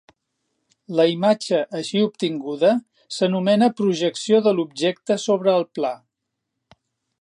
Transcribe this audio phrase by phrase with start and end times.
[0.99, 2.73] La imatge així obtinguda
[3.19, 5.95] s'anomena projecció de l'objecte sobre el pla.